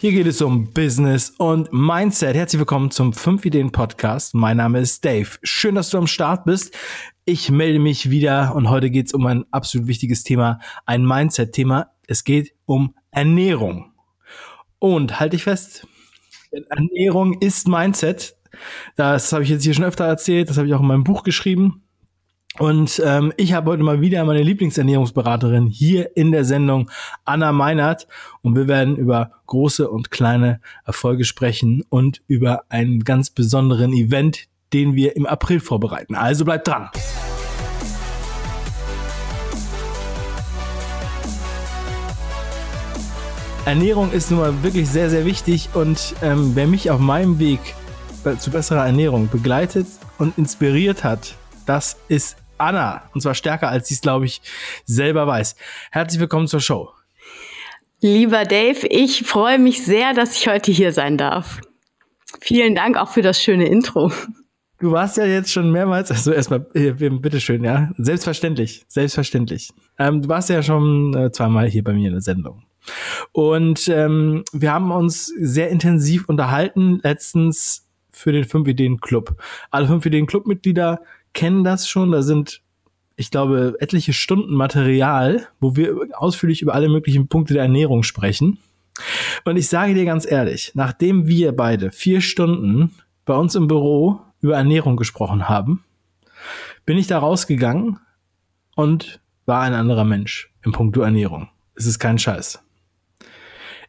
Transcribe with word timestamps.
Hier 0.00 0.12
geht 0.12 0.28
es 0.28 0.40
um 0.40 0.72
Business 0.72 1.30
und 1.38 1.72
Mindset. 1.72 2.36
Herzlich 2.36 2.60
willkommen 2.60 2.92
zum 2.92 3.12
5 3.12 3.44
Ideen 3.46 3.72
Podcast. 3.72 4.32
Mein 4.32 4.58
Name 4.58 4.78
ist 4.78 5.04
Dave. 5.04 5.30
Schön, 5.42 5.74
dass 5.74 5.90
du 5.90 5.98
am 5.98 6.06
Start 6.06 6.44
bist. 6.44 6.72
Ich 7.24 7.50
melde 7.50 7.80
mich 7.80 8.08
wieder 8.08 8.54
und 8.54 8.70
heute 8.70 8.90
geht 8.90 9.06
es 9.08 9.12
um 9.12 9.26
ein 9.26 9.44
absolut 9.50 9.88
wichtiges 9.88 10.22
Thema, 10.22 10.60
ein 10.86 11.04
Mindset-Thema. 11.04 11.90
Es 12.06 12.22
geht 12.22 12.54
um 12.64 12.94
Ernährung. 13.10 13.92
Und 14.78 15.18
halte 15.18 15.34
ich 15.34 15.42
fest, 15.42 15.84
Ernährung 16.52 17.36
ist 17.40 17.66
Mindset. 17.66 18.36
Das 18.94 19.32
habe 19.32 19.42
ich 19.42 19.50
jetzt 19.50 19.64
hier 19.64 19.74
schon 19.74 19.84
öfter 19.84 20.04
erzählt, 20.04 20.48
das 20.48 20.58
habe 20.58 20.68
ich 20.68 20.74
auch 20.74 20.80
in 20.80 20.86
meinem 20.86 21.02
Buch 21.02 21.24
geschrieben. 21.24 21.82
Und 22.58 23.00
ähm, 23.04 23.32
ich 23.36 23.52
habe 23.52 23.70
heute 23.70 23.84
mal 23.84 24.00
wieder 24.00 24.24
meine 24.24 24.42
Lieblingsernährungsberaterin 24.42 25.68
hier 25.68 26.16
in 26.16 26.32
der 26.32 26.44
Sendung, 26.44 26.90
Anna 27.24 27.52
Meinert. 27.52 28.08
Und 28.42 28.56
wir 28.56 28.66
werden 28.66 28.96
über 28.96 29.30
große 29.46 29.88
und 29.88 30.10
kleine 30.10 30.60
Erfolge 30.84 31.24
sprechen 31.24 31.84
und 31.88 32.20
über 32.26 32.64
einen 32.68 33.04
ganz 33.04 33.30
besonderen 33.30 33.92
Event, 33.92 34.48
den 34.72 34.96
wir 34.96 35.14
im 35.14 35.24
April 35.24 35.60
vorbereiten. 35.60 36.16
Also 36.16 36.44
bleibt 36.44 36.66
dran. 36.66 36.90
Ernährung 43.66 44.10
ist 44.10 44.32
nun 44.32 44.40
mal 44.40 44.62
wirklich 44.64 44.88
sehr, 44.88 45.10
sehr 45.10 45.24
wichtig 45.24 45.68
und 45.74 46.14
ähm, 46.22 46.52
wer 46.54 46.66
mich 46.66 46.90
auf 46.90 46.98
meinem 46.98 47.38
Weg 47.38 47.60
zu 48.38 48.50
besserer 48.50 48.84
Ernährung 48.84 49.28
begleitet 49.28 49.86
und 50.18 50.36
inspiriert 50.38 51.04
hat, 51.04 51.34
das 51.66 51.96
ist 52.08 52.36
Anna. 52.58 53.02
Und 53.14 53.20
zwar 53.20 53.34
stärker, 53.34 53.68
als 53.68 53.88
sie 53.88 53.94
es, 53.94 54.00
glaube 54.00 54.26
ich, 54.26 54.40
selber 54.84 55.26
weiß. 55.26 55.56
Herzlich 55.90 56.20
willkommen 56.20 56.46
zur 56.46 56.60
Show. 56.60 56.90
Lieber 58.00 58.44
Dave, 58.44 58.86
ich 58.86 59.24
freue 59.24 59.58
mich 59.58 59.84
sehr, 59.84 60.14
dass 60.14 60.36
ich 60.36 60.46
heute 60.48 60.70
hier 60.70 60.92
sein 60.92 61.16
darf. 61.16 61.60
Vielen 62.40 62.74
Dank 62.74 62.96
auch 62.96 63.08
für 63.08 63.22
das 63.22 63.42
schöne 63.42 63.66
Intro. 63.66 64.12
Du 64.80 64.92
warst 64.92 65.16
ja 65.16 65.24
jetzt 65.24 65.50
schon 65.50 65.72
mehrmals, 65.72 66.10
also 66.12 66.32
erstmal, 66.32 66.60
bitteschön, 66.60 67.64
ja. 67.64 67.90
Selbstverständlich, 67.98 68.84
selbstverständlich. 68.86 69.70
Ähm, 69.98 70.22
du 70.22 70.28
warst 70.28 70.48
ja 70.50 70.62
schon 70.62 71.14
äh, 71.14 71.32
zweimal 71.32 71.68
hier 71.68 71.82
bei 71.82 71.92
mir 71.92 72.06
in 72.06 72.12
der 72.12 72.20
Sendung. 72.20 72.62
Und 73.32 73.88
ähm, 73.88 74.44
wir 74.52 74.72
haben 74.72 74.92
uns 74.92 75.26
sehr 75.26 75.70
intensiv 75.70 76.28
unterhalten 76.28 77.00
letztens 77.02 77.88
für 78.10 78.32
den 78.32 78.44
5 78.44 78.68
Ideen 78.68 79.00
Club. 79.00 79.40
Alle 79.70 79.88
5 79.88 80.06
Ideen 80.06 80.26
Club 80.26 80.46
Mitglieder 80.46 81.00
kennen 81.38 81.62
das 81.62 81.88
schon. 81.88 82.10
Da 82.10 82.22
sind, 82.22 82.62
ich 83.14 83.30
glaube, 83.30 83.76
etliche 83.78 84.12
Stunden 84.12 84.54
Material, 84.54 85.46
wo 85.60 85.76
wir 85.76 86.08
ausführlich 86.14 86.62
über 86.62 86.74
alle 86.74 86.88
möglichen 86.88 87.28
Punkte 87.28 87.54
der 87.54 87.62
Ernährung 87.62 88.02
sprechen. 88.02 88.58
Und 89.44 89.56
ich 89.56 89.68
sage 89.68 89.94
dir 89.94 90.04
ganz 90.04 90.28
ehrlich, 90.28 90.72
nachdem 90.74 91.28
wir 91.28 91.52
beide 91.52 91.92
vier 91.92 92.22
Stunden 92.22 92.92
bei 93.24 93.34
uns 93.34 93.54
im 93.54 93.68
Büro 93.68 94.20
über 94.40 94.56
Ernährung 94.56 94.96
gesprochen 94.96 95.48
haben, 95.48 95.84
bin 96.84 96.98
ich 96.98 97.06
da 97.06 97.20
rausgegangen 97.20 98.00
und 98.74 99.20
war 99.46 99.60
ein 99.60 99.74
anderer 99.74 100.04
Mensch 100.04 100.52
im 100.64 100.72
Punkto 100.72 101.02
Ernährung. 101.02 101.48
Es 101.76 101.86
ist 101.86 102.00
kein 102.00 102.18
Scheiß. 102.18 102.64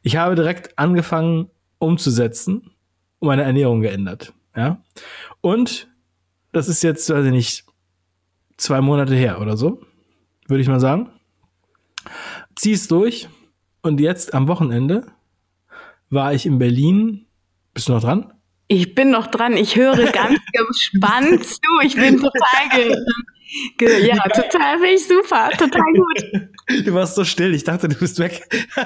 Ich 0.03 0.17
habe 0.17 0.35
direkt 0.35 0.77
angefangen 0.77 1.49
umzusetzen 1.79 2.69
und 3.17 3.27
meine 3.27 3.41
Ernährung 3.41 3.81
geändert. 3.81 4.33
Ja. 4.55 4.83
Und 5.41 5.87
das 6.51 6.67
ist 6.67 6.83
jetzt, 6.83 7.09
weiß 7.09 7.25
ich 7.25 7.31
nicht, 7.31 7.65
zwei 8.57 8.81
Monate 8.81 9.15
her 9.15 9.41
oder 9.41 9.57
so, 9.57 9.81
würde 10.47 10.61
ich 10.61 10.67
mal 10.67 10.79
sagen. 10.79 11.09
Zieh 12.55 12.73
es 12.73 12.87
durch 12.87 13.29
und 13.81 13.99
jetzt 13.99 14.33
am 14.33 14.47
Wochenende 14.47 15.07
war 16.09 16.33
ich 16.33 16.45
in 16.45 16.59
Berlin. 16.59 17.25
Bist 17.73 17.87
du 17.87 17.93
noch 17.93 18.01
dran? 18.01 18.33
Ich 18.67 18.93
bin 18.93 19.09
noch 19.11 19.27
dran. 19.27 19.57
Ich 19.57 19.75
höre 19.75 20.11
ganz 20.11 20.39
gespannt 20.53 21.45
zu. 21.45 21.59
Ich 21.83 21.95
bin 21.95 22.17
total 22.17 22.69
ge 22.75 22.95
ge 23.77 24.07
ja, 24.07 24.15
total 24.15 24.77
finde 24.77 24.93
ich 24.93 25.07
super, 25.07 25.49
total 25.57 25.93
gut. 25.93 26.85
Du 26.85 26.93
warst 26.93 27.15
so 27.15 27.23
still. 27.23 27.55
Ich 27.55 27.63
dachte, 27.63 27.87
du 27.87 27.95
bist 27.95 28.19
weg. 28.19 28.47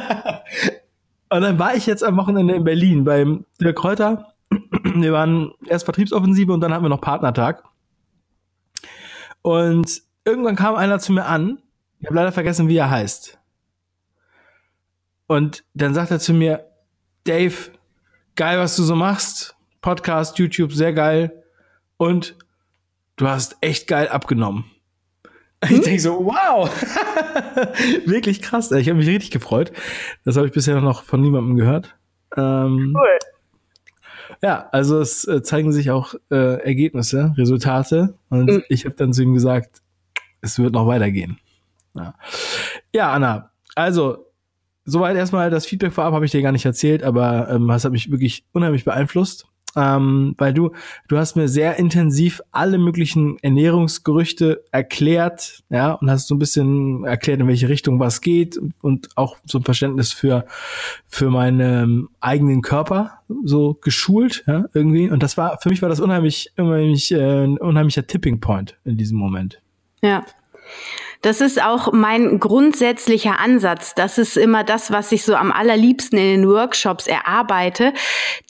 und 1.29 1.41
dann 1.41 1.59
war 1.59 1.75
ich 1.75 1.85
jetzt 1.85 2.03
am 2.03 2.17
Wochenende 2.17 2.55
in 2.55 2.63
Berlin 2.63 3.03
beim 3.03 3.45
Dirk 3.59 3.77
Kräuter 3.77 4.32
wir 5.01 5.13
waren 5.13 5.53
erst 5.67 5.85
Vertriebsoffensive 5.85 6.51
und 6.51 6.61
dann 6.61 6.73
hatten 6.73 6.83
wir 6.83 6.89
noch 6.89 7.01
Partnertag. 7.01 7.63
Und 9.41 10.01
irgendwann 10.25 10.55
kam 10.55 10.75
einer 10.75 10.99
zu 10.99 11.11
mir 11.11 11.25
an, 11.25 11.59
ich 11.99 12.07
habe 12.07 12.15
leider 12.15 12.31
vergessen, 12.31 12.67
wie 12.67 12.77
er 12.77 12.89
heißt. 12.89 13.39
Und 15.27 15.63
dann 15.73 15.93
sagt 15.93 16.11
er 16.11 16.19
zu 16.19 16.33
mir, 16.33 16.65
Dave, 17.23 17.71
geil, 18.35 18.59
was 18.59 18.75
du 18.75 18.83
so 18.83 18.95
machst. 18.95 19.55
Podcast, 19.81 20.37
YouTube, 20.37 20.73
sehr 20.73 20.93
geil. 20.93 21.43
Und 21.97 22.35
du 23.15 23.27
hast 23.27 23.57
echt 23.61 23.87
geil 23.87 24.07
abgenommen. 24.07 24.65
Hm? 25.63 25.77
Ich 25.77 25.81
denke 25.83 26.01
so, 26.01 26.25
wow, 26.25 26.69
wirklich 28.05 28.41
krass. 28.41 28.69
Ich 28.73 28.89
habe 28.89 28.97
mich 28.97 29.07
richtig 29.07 29.31
gefreut. 29.31 29.71
Das 30.25 30.35
habe 30.35 30.45
ich 30.45 30.51
bisher 30.51 30.81
noch 30.81 31.03
von 31.03 31.21
niemandem 31.21 31.55
gehört. 31.55 31.95
Ähm, 32.35 32.93
cool. 32.93 33.19
Ja, 34.43 34.67
also 34.73 34.99
es 34.99 35.25
äh, 35.25 35.41
zeigen 35.41 35.71
sich 35.71 35.89
auch 35.89 36.15
äh, 36.29 36.61
Ergebnisse, 36.61 37.33
Resultate. 37.37 38.15
Und 38.29 38.49
mhm. 38.49 38.63
ich 38.67 38.83
habe 38.83 38.95
dann 38.95 39.13
zu 39.13 39.23
ihm 39.23 39.33
gesagt, 39.33 39.81
es 40.41 40.59
wird 40.59 40.73
noch 40.73 40.85
weitergehen. 40.85 41.37
Ja, 41.95 42.13
ja 42.93 43.13
Anna, 43.13 43.51
also 43.73 44.27
soweit 44.83 45.15
erstmal 45.15 45.49
das 45.49 45.65
Feedback 45.65 45.93
vorab 45.93 46.13
habe 46.13 46.25
ich 46.25 46.31
dir 46.31 46.41
gar 46.41 46.51
nicht 46.51 46.65
erzählt, 46.65 47.03
aber 47.03 47.49
ähm, 47.49 47.69
das 47.69 47.85
hat 47.85 47.93
mich 47.93 48.11
wirklich 48.11 48.43
unheimlich 48.51 48.83
beeinflusst 48.83 49.47
ähm, 49.75 50.35
weil 50.37 50.53
du, 50.53 50.71
du 51.07 51.17
hast 51.17 51.35
mir 51.35 51.47
sehr 51.47 51.77
intensiv 51.77 52.41
alle 52.51 52.77
möglichen 52.77 53.37
Ernährungsgerüchte 53.41 54.63
erklärt, 54.71 55.63
ja, 55.69 55.93
und 55.93 56.09
hast 56.09 56.27
so 56.27 56.35
ein 56.35 56.39
bisschen 56.39 57.05
erklärt, 57.05 57.39
in 57.39 57.47
welche 57.47 57.69
Richtung 57.69 57.99
was 57.99 58.21
geht 58.21 58.59
und 58.81 59.09
auch 59.15 59.37
so 59.45 59.57
ein 59.59 59.63
Verständnis 59.63 60.13
für, 60.13 60.45
für 61.07 61.29
meinen 61.29 62.07
eigenen 62.19 62.61
Körper 62.61 63.19
so 63.43 63.77
geschult, 63.81 64.43
ja, 64.47 64.65
irgendwie. 64.73 65.09
Und 65.09 65.23
das 65.23 65.37
war, 65.37 65.57
für 65.61 65.69
mich 65.69 65.81
war 65.81 65.89
das 65.89 65.99
unheimlich, 65.99 66.51
unheimlich, 66.57 67.11
äh, 67.11 67.45
ein 67.45 67.57
unheimlicher 67.57 68.05
Tipping 68.07 68.39
Point 68.39 68.77
in 68.85 68.97
diesem 68.97 69.17
Moment. 69.17 69.61
Ja. 70.01 70.23
Das 71.23 71.39
ist 71.39 71.63
auch 71.63 71.93
mein 71.93 72.37
grundsätzlicher 72.37 73.39
Ansatz. 73.39 73.95
Das 73.95 74.17
ist 74.17 74.35
immer 74.35 74.65
das, 74.65 74.91
was 74.91 75.09
ich 75.13 75.23
so 75.23 75.35
am 75.35 75.53
allerliebsten 75.53 76.19
in 76.19 76.41
den 76.41 76.49
Workshops 76.49 77.07
erarbeite. 77.07 77.93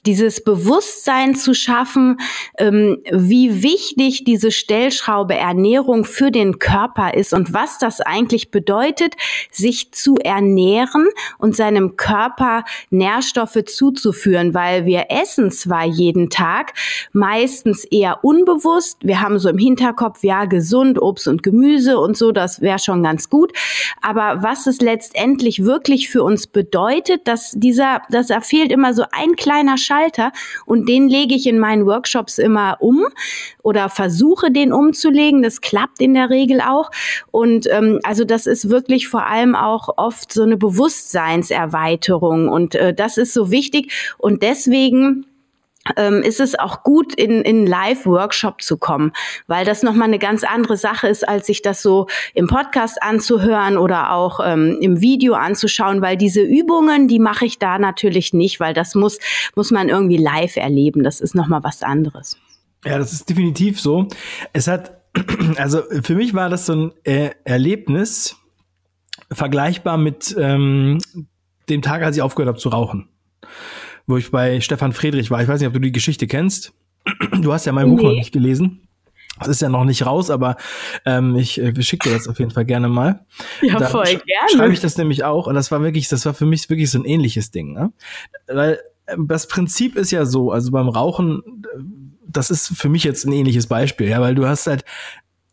Dieses 0.06 0.44
Bewusstsein 0.44 1.36
zu 1.36 1.54
schaffen, 1.54 2.18
ähm, 2.58 3.00
wie 3.12 3.64
wichtig 3.64 4.24
diese 4.26 4.52
Stellschraube 4.52 5.36
Ernährung 5.36 6.06
für 6.06 6.32
den 6.32 6.60
Körper 6.60 7.14
ist 7.14 7.34
und 7.34 7.54
was 7.54 7.78
das 7.78 8.02
eigentlich 8.02 8.52
bedeutet, 8.52 9.16
sich 9.52 9.92
zu 9.92 10.16
ernähren 10.18 11.08
und 11.38 11.56
seinem 11.56 11.96
Körper 11.96 12.64
Nährstoffe 12.90 13.64
zuzuführen, 13.66 14.54
weil 14.54 14.86
wir 14.86 15.06
essen 15.10 15.52
zwar 15.52 15.86
jeden 15.86 16.30
Tag, 16.30 16.74
meistens 17.12 17.86
eher 17.86 18.24
unbewusst. 18.24 18.98
Wir 19.04 19.22
haben 19.22 19.40
so 19.40 19.50
im 19.50 19.58
Hinterkopf, 19.58 20.24
ja, 20.24 20.46
gesund, 20.46 21.02
Obst 21.02 21.28
und 21.28 21.44
Gemüse 21.44 22.00
und 22.00 22.18
so, 22.18 22.32
das 22.32 22.62
wäre 22.62 22.80
schon 22.80 23.04
ganz 23.04 23.30
gut. 23.30 23.54
Aber 24.02 24.44
was 24.44 24.68
es 24.68 24.82
letztendlich 24.82 25.64
wirklich 25.64 26.10
für 26.10 26.24
uns 26.24 26.48
bedeutet, 26.48 27.28
dass 27.28 27.52
dieser, 27.56 28.02
dass 28.10 28.28
da 28.28 28.42
fehlt 28.42 28.72
immer 28.72 28.94
so 28.94 29.04
ein 29.12 29.36
kleiner 29.36 29.78
Schalter 29.94 30.32
und 30.66 30.90
den 30.90 31.08
lege 31.08 31.36
ich 31.36 31.48
in 31.48 31.60
meinen 31.60 31.86
Workshops 31.86 32.38
immer 32.38 32.78
um 32.80 33.06
oder 33.62 33.90
versuche 33.90 34.52
den 34.52 34.74
umzulegen. 34.74 35.44
Das 35.44 35.62
klappt 35.62 36.02
in 36.02 36.14
der 36.14 36.30
Regel 36.30 36.62
auch. 36.62 36.90
Und 37.32 37.68
ähm, 37.72 38.00
also 38.04 38.26
das 38.26 38.46
ist 38.48 38.70
wirklich 38.70 39.08
vor 39.08 39.28
allem 39.28 39.56
auch 39.56 39.90
oft 39.98 40.32
so 40.34 40.44
eine 40.44 40.58
Bewusstseinserweiterung 40.58 42.50
und 42.50 42.76
äh, 42.76 42.94
das 42.94 43.18
ist 43.18 43.34
so 43.34 43.52
wichtig 43.52 43.92
und 44.18 44.42
deswegen 44.44 45.26
ähm, 45.98 46.22
ist 46.22 46.40
es 46.40 46.58
auch 46.58 46.84
gut, 46.84 47.14
in, 47.14 47.42
in 47.42 47.68
Live-Workshop 47.68 48.62
zu 48.62 48.78
kommen, 48.78 49.12
weil 49.48 49.66
das 49.66 49.84
nochmal 49.84 50.08
eine 50.08 50.20
ganz 50.20 50.44
andere 50.44 50.78
Sache 50.78 51.08
ist, 51.08 51.28
als 51.28 51.48
sich 51.48 51.62
das 51.62 51.82
so 51.82 52.08
im 52.34 52.48
Podcast 52.48 53.02
anzuhören 53.02 53.78
oder 53.78 54.12
auch 54.12 54.40
ähm, 54.44 54.78
im 54.82 55.02
Video 55.02 55.34
anzuschauen, 55.34 56.02
weil 56.02 56.18
diese 56.18 56.42
Übungen, 56.42 57.08
die 57.08 57.20
mache 57.20 57.46
ich 57.46 57.60
da 57.60 57.80
natürlich 57.80 58.34
nicht, 58.34 58.60
weil 58.60 58.74
das 58.74 58.96
muss, 58.96 59.20
muss 59.56 59.72
man 59.72 59.90
irgendwie 59.90 60.18
live 60.18 60.56
erleben. 60.56 61.04
Das 61.04 61.20
ist 61.20 61.36
nochmal 61.36 61.64
was 61.64 61.84
anderes. 61.84 62.38
Ja, 62.86 62.98
das 62.98 63.14
ist 63.14 63.30
definitiv 63.30 63.80
so. 63.80 64.08
Es 64.54 64.68
hat, 64.68 65.02
also 65.58 65.82
für 66.02 66.16
mich 66.16 66.34
war 66.34 66.50
das 66.50 66.66
so 66.66 66.74
ein 66.74 66.92
äh, 67.04 67.32
Erlebnis, 67.44 68.38
vergleichbar 69.32 69.98
mit 69.98 70.36
ähm, 70.38 71.00
dem 71.70 71.82
Tag, 71.82 72.04
als 72.04 72.16
ich 72.16 72.22
aufgehört 72.22 72.50
habe 72.50 72.60
zu 72.60 72.70
rauchen 72.70 73.10
wo 74.08 74.18
ich 74.18 74.32
bei 74.32 74.62
Stefan 74.62 74.94
Friedrich 74.94 75.32
war. 75.32 75.42
Ich 75.42 75.48
weiß 75.48 75.60
nicht, 75.60 75.68
ob 75.68 75.74
du 75.74 75.80
die 75.80 75.92
Geschichte 75.92 76.28
kennst. 76.28 76.74
Du 77.42 77.52
hast 77.52 77.66
ja 77.66 77.72
mein 77.72 77.90
Buch 77.90 78.02
noch 78.02 78.12
nicht 78.12 78.32
gelesen. 78.32 78.88
Das 79.40 79.48
ist 79.48 79.62
ja 79.62 79.70
noch 79.70 79.84
nicht 79.84 80.06
raus, 80.06 80.30
aber 80.30 80.58
ähm, 81.06 81.36
ich 81.36 81.60
äh, 81.60 81.74
schicke 81.82 82.10
dir 82.10 82.16
das 82.16 82.28
auf 82.28 82.40
jeden 82.40 82.52
Fall 82.52 82.66
gerne 82.66 82.88
mal. 82.88 83.26
Ja, 83.62 83.80
da 83.80 83.88
voll 83.88 84.06
sch 84.06 84.12
gerne. 84.26 84.50
Schreibe 84.56 84.74
ich 84.74 84.80
das 84.80 84.98
nämlich 84.98 85.24
auch. 85.24 85.48
Und 85.48 85.56
das 85.56 85.72
war 85.72 85.82
wirklich, 85.82 86.08
das 86.08 86.26
war 86.26 86.34
für 86.34 86.46
mich 86.46 86.70
wirklich 86.70 86.92
so 86.92 87.00
ein 87.00 87.06
ähnliches 87.06 87.50
Ding. 87.50 87.74
Ne? 87.74 87.92
Weil 88.48 88.80
äh, 89.08 89.16
das 89.20 89.48
Prinzip 89.48 89.96
ist 89.96 90.12
ja 90.12 90.26
so, 90.26 90.52
also 90.52 90.72
beim 90.72 90.88
Rauchen, 90.88 91.42
das 92.28 92.52
ist 92.52 92.78
für 92.78 92.90
mich 92.90 93.04
jetzt 93.04 93.26
ein 93.26 93.32
ähnliches 93.32 93.68
Beispiel, 93.68 94.08
ja, 94.08 94.22
weil 94.22 94.36
du 94.36 94.48
hast 94.48 94.68
halt, 94.68 94.86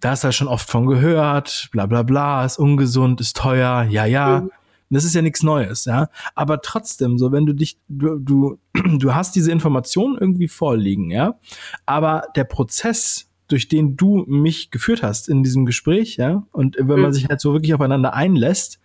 da 0.00 0.10
hast 0.10 0.24
du 0.24 0.26
halt 0.26 0.34
schon 0.34 0.48
oft 0.48 0.68
von 0.68 0.86
gehört, 0.86 1.68
bla 1.72 1.86
bla 1.86 2.02
bla, 2.02 2.44
ist 2.44 2.58
ungesund, 2.58 3.20
ist 3.20 3.36
teuer, 3.36 3.86
ja, 3.88 4.04
ja. 4.04 4.42
Mhm. 4.42 4.50
Das 4.90 5.04
ist 5.04 5.14
ja 5.14 5.22
nichts 5.22 5.42
Neues, 5.42 5.84
ja. 5.84 6.08
Aber 6.34 6.60
trotzdem, 6.62 7.16
so 7.16 7.32
wenn 7.32 7.46
du 7.46 7.52
dich, 7.52 7.78
du, 7.88 8.18
du, 8.18 8.58
du 8.98 9.14
hast 9.14 9.36
diese 9.36 9.52
Informationen 9.52 10.18
irgendwie 10.18 10.48
vorliegen, 10.48 11.10
ja. 11.10 11.38
Aber 11.86 12.24
der 12.36 12.44
Prozess, 12.44 13.30
durch 13.48 13.68
den 13.68 13.96
du 13.96 14.24
mich 14.26 14.70
geführt 14.70 15.02
hast 15.02 15.28
in 15.28 15.42
diesem 15.42 15.64
Gespräch, 15.64 16.16
ja, 16.16 16.44
und 16.52 16.76
wenn 16.78 17.00
man 17.00 17.10
mhm. 17.10 17.14
sich 17.14 17.28
halt 17.28 17.40
so 17.40 17.52
wirklich 17.52 17.74
aufeinander 17.74 18.14
einlässt, 18.14 18.80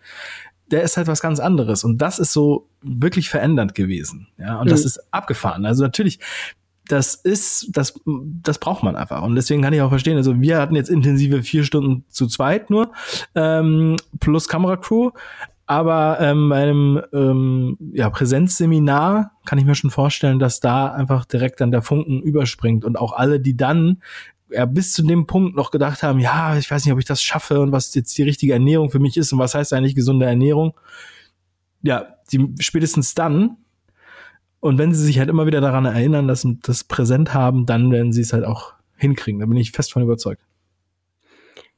der 0.70 0.82
ist 0.82 0.96
halt 0.96 1.06
was 1.06 1.20
ganz 1.20 1.40
anderes. 1.40 1.84
Und 1.84 1.98
das 1.98 2.18
ist 2.18 2.32
so 2.32 2.68
wirklich 2.82 3.28
verändernd 3.28 3.74
gewesen. 3.74 4.28
Ja, 4.38 4.58
und 4.58 4.66
mhm. 4.66 4.70
das 4.70 4.84
ist 4.84 5.12
abgefahren. 5.12 5.64
Also 5.64 5.82
natürlich, 5.82 6.18
das 6.88 7.14
ist, 7.14 7.68
das, 7.72 7.94
das 8.04 8.58
braucht 8.58 8.82
man 8.82 8.96
einfach. 8.96 9.22
Und 9.22 9.34
deswegen 9.34 9.62
kann 9.62 9.72
ich 9.72 9.80
auch 9.80 9.90
verstehen, 9.90 10.16
also 10.16 10.40
wir 10.40 10.58
hatten 10.58 10.76
jetzt 10.76 10.90
intensive 10.90 11.42
vier 11.42 11.64
Stunden 11.64 12.04
zu 12.08 12.26
zweit 12.26 12.70
nur, 12.70 12.92
ähm, 13.34 13.96
plus 14.20 14.48
Kameracrew. 14.48 15.10
Aber 15.66 16.18
ähm, 16.20 16.48
bei 16.48 16.62
einem 16.62 17.02
ähm, 17.12 17.76
ja, 17.92 18.08
Präsenzseminar 18.08 19.32
kann 19.44 19.58
ich 19.58 19.64
mir 19.64 19.74
schon 19.74 19.90
vorstellen, 19.90 20.38
dass 20.38 20.60
da 20.60 20.92
einfach 20.92 21.24
direkt 21.24 21.60
dann 21.60 21.72
der 21.72 21.82
Funken 21.82 22.22
überspringt 22.22 22.84
und 22.84 22.96
auch 22.96 23.12
alle, 23.12 23.40
die 23.40 23.56
dann 23.56 24.00
ja, 24.48 24.64
bis 24.64 24.92
zu 24.92 25.02
dem 25.02 25.26
Punkt 25.26 25.56
noch 25.56 25.72
gedacht 25.72 26.04
haben, 26.04 26.20
ja, 26.20 26.56
ich 26.56 26.70
weiß 26.70 26.84
nicht, 26.84 26.92
ob 26.92 27.00
ich 27.00 27.04
das 27.04 27.20
schaffe 27.20 27.60
und 27.60 27.72
was 27.72 27.92
jetzt 27.96 28.16
die 28.16 28.22
richtige 28.22 28.52
Ernährung 28.52 28.90
für 28.90 29.00
mich 29.00 29.16
ist 29.16 29.32
und 29.32 29.40
was 29.40 29.56
heißt 29.56 29.72
eigentlich 29.72 29.96
gesunde 29.96 30.26
Ernährung. 30.26 30.74
Ja, 31.82 32.14
die 32.30 32.54
spätestens 32.60 33.14
dann 33.14 33.56
und 34.60 34.78
wenn 34.78 34.94
sie 34.94 35.04
sich 35.04 35.18
halt 35.18 35.28
immer 35.28 35.46
wieder 35.46 35.60
daran 35.60 35.84
erinnern, 35.84 36.28
dass 36.28 36.42
sie 36.42 36.58
das 36.62 36.84
präsent 36.84 37.34
haben, 37.34 37.66
dann 37.66 37.90
werden 37.90 38.12
sie 38.12 38.22
es 38.22 38.32
halt 38.32 38.44
auch 38.44 38.74
hinkriegen. 38.96 39.40
Da 39.40 39.46
bin 39.46 39.56
ich 39.56 39.72
fest 39.72 39.92
von 39.92 40.02
überzeugt. 40.02 40.42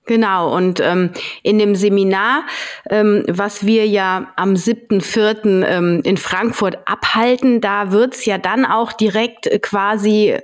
Genau, 0.08 0.56
und 0.56 0.80
ähm, 0.80 1.10
in 1.42 1.58
dem 1.58 1.74
Seminar, 1.74 2.44
ähm, 2.88 3.24
was 3.28 3.66
wir 3.66 3.86
ja 3.86 4.32
am 4.36 4.54
7.4. 4.54 5.66
Ähm, 5.66 6.00
in 6.02 6.16
Frankfurt 6.16 6.78
abhalten, 6.86 7.60
da 7.60 7.92
wird's 7.92 8.24
ja 8.24 8.38
dann 8.38 8.64
auch 8.64 8.94
direkt 8.94 9.46
äh, 9.46 9.58
quasi 9.58 10.38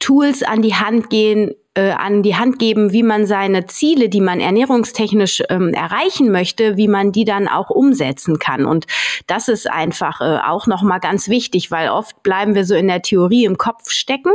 Tools 0.00 0.42
an 0.42 0.60
die 0.60 0.74
Hand 0.74 1.08
gehen, 1.08 1.54
äh, 1.76 1.90
an 1.90 2.22
die 2.22 2.36
Hand 2.36 2.58
geben, 2.58 2.92
wie 2.92 3.02
man 3.02 3.26
seine 3.26 3.66
Ziele, 3.66 4.08
die 4.08 4.22
man 4.22 4.40
ernährungstechnisch 4.40 5.42
ähm, 5.50 5.74
erreichen 5.74 6.32
möchte, 6.32 6.78
wie 6.78 6.88
man 6.88 7.12
die 7.12 7.26
dann 7.26 7.48
auch 7.48 7.68
umsetzen 7.68 8.38
kann. 8.38 8.64
Und 8.64 8.86
das 9.26 9.48
ist 9.48 9.70
einfach 9.70 10.22
äh, 10.22 10.38
auch 10.42 10.66
nochmal 10.66 11.00
ganz 11.00 11.28
wichtig, 11.28 11.70
weil 11.70 11.90
oft 11.90 12.22
bleiben 12.22 12.54
wir 12.54 12.64
so 12.64 12.74
in 12.74 12.88
der 12.88 13.02
Theorie 13.02 13.44
im 13.44 13.58
Kopf 13.58 13.90
stecken 13.90 14.32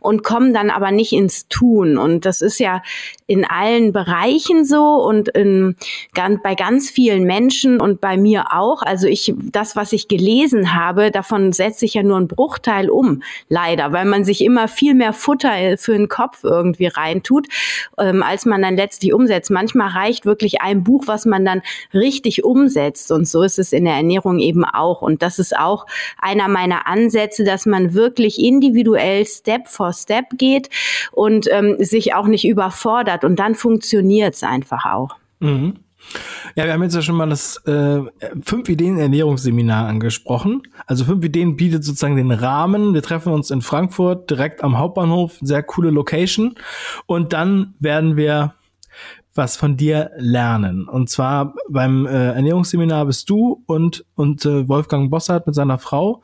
und 0.00 0.22
kommen 0.22 0.52
dann 0.52 0.68
aber 0.68 0.90
nicht 0.90 1.14
ins 1.14 1.48
Tun. 1.48 1.96
Und 1.96 2.26
das 2.26 2.42
ist 2.42 2.58
ja 2.58 2.82
in 3.26 3.46
allen 3.46 3.92
Bereichen 3.92 4.66
so 4.66 4.96
und 4.96 5.30
in, 5.30 5.76
ganz, 6.12 6.40
bei 6.42 6.54
ganz 6.54 6.90
vielen 6.90 7.24
Menschen 7.24 7.80
und 7.80 8.02
bei 8.02 8.18
mir 8.18 8.52
auch. 8.52 8.82
Also 8.82 9.06
ich, 9.06 9.32
das, 9.38 9.76
was 9.76 9.94
ich 9.94 10.08
gelesen 10.08 10.74
habe, 10.74 11.10
davon 11.10 11.52
setze 11.52 11.86
ich 11.86 11.94
ja 11.94 12.02
nur 12.02 12.18
einen 12.18 12.28
Bruchteil 12.28 12.90
um, 12.90 13.22
leider, 13.48 13.92
weil 13.92 14.04
man 14.04 14.24
sich 14.24 14.44
immer 14.44 14.68
viel 14.68 14.94
mehr 14.94 15.14
Futter 15.14 15.78
für 15.78 15.92
den 15.92 16.08
Kopf 16.08 16.44
irgendwie 16.44 16.81
irgendwie 16.82 16.86
reintut, 16.86 17.48
ähm, 17.98 18.22
als 18.22 18.46
man 18.46 18.62
dann 18.62 18.76
letztlich 18.76 19.12
umsetzt. 19.12 19.50
Manchmal 19.50 19.88
reicht 19.88 20.26
wirklich 20.26 20.60
ein 20.60 20.84
Buch, 20.84 21.04
was 21.06 21.24
man 21.24 21.44
dann 21.44 21.62
richtig 21.94 22.44
umsetzt. 22.44 23.12
Und 23.12 23.26
so 23.26 23.42
ist 23.42 23.58
es 23.58 23.72
in 23.72 23.84
der 23.84 23.94
Ernährung 23.94 24.38
eben 24.38 24.64
auch. 24.64 25.02
Und 25.02 25.22
das 25.22 25.38
ist 25.38 25.56
auch 25.56 25.86
einer 26.18 26.48
meiner 26.48 26.86
Ansätze, 26.86 27.44
dass 27.44 27.66
man 27.66 27.94
wirklich 27.94 28.38
individuell 28.38 29.26
Step 29.26 29.68
for 29.68 29.92
Step 29.92 30.26
geht 30.36 30.68
und 31.12 31.46
ähm, 31.50 31.76
sich 31.78 32.14
auch 32.14 32.26
nicht 32.26 32.46
überfordert. 32.46 33.24
Und 33.24 33.36
dann 33.36 33.54
funktioniert 33.54 34.34
es 34.34 34.42
einfach 34.42 34.86
auch. 34.86 35.16
Mhm. 35.40 35.76
Ja, 36.54 36.64
wir 36.66 36.72
haben 36.72 36.82
jetzt 36.82 36.94
ja 36.94 37.02
schon 37.02 37.16
mal 37.16 37.28
das 37.28 37.56
äh, 37.66 38.00
fünf 38.44 38.68
Ideen 38.68 38.98
Ernährungsseminar 38.98 39.86
angesprochen. 39.86 40.62
Also 40.86 41.04
fünf 41.04 41.24
Ideen 41.24 41.56
bietet 41.56 41.84
sozusagen 41.84 42.16
den 42.16 42.30
Rahmen. 42.30 42.92
Wir 42.94 43.02
treffen 43.02 43.32
uns 43.32 43.50
in 43.50 43.62
Frankfurt 43.62 44.28
direkt 44.30 44.62
am 44.62 44.78
Hauptbahnhof, 44.78 45.38
sehr 45.40 45.62
coole 45.62 45.90
Location. 45.90 46.54
Und 47.06 47.32
dann 47.32 47.74
werden 47.78 48.16
wir 48.16 48.54
was 49.34 49.56
von 49.56 49.76
dir 49.76 50.10
lernen. 50.16 50.88
Und 50.88 51.08
zwar 51.08 51.54
beim 51.68 52.06
äh, 52.06 52.32
Ernährungsseminar 52.32 53.06
bist 53.06 53.30
du 53.30 53.62
und, 53.66 54.04
und 54.14 54.44
äh, 54.44 54.68
Wolfgang 54.68 55.10
Bossart 55.10 55.46
mit 55.46 55.54
seiner 55.54 55.78
Frau 55.78 56.22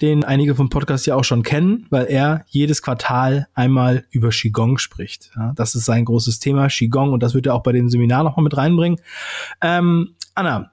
den 0.00 0.24
einige 0.24 0.54
vom 0.54 0.68
Podcast 0.70 1.06
ja 1.06 1.14
auch 1.14 1.24
schon 1.24 1.42
kennen, 1.42 1.86
weil 1.90 2.06
er 2.06 2.44
jedes 2.48 2.82
Quartal 2.82 3.46
einmal 3.54 4.04
über 4.10 4.30
Qigong 4.30 4.78
spricht. 4.78 5.30
Ja, 5.36 5.52
das 5.54 5.74
ist 5.74 5.84
sein 5.84 6.04
großes 6.04 6.40
Thema, 6.40 6.68
Qigong, 6.68 7.12
und 7.12 7.22
das 7.22 7.34
wird 7.34 7.46
er 7.46 7.54
auch 7.54 7.62
bei 7.62 7.72
dem 7.72 7.88
Seminar 7.88 8.24
nochmal 8.24 8.44
mit 8.44 8.56
reinbringen. 8.56 9.00
Ähm, 9.60 10.14
Anna, 10.34 10.72